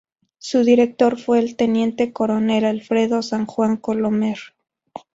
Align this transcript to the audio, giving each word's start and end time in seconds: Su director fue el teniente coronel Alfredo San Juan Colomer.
Su 0.39 0.63
director 0.63 1.15
fue 1.19 1.37
el 1.37 1.55
teniente 1.55 2.11
coronel 2.11 2.65
Alfredo 2.65 3.21
San 3.21 3.45
Juan 3.45 3.77
Colomer. 3.77 4.39